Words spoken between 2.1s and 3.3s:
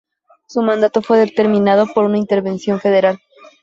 intervención federal.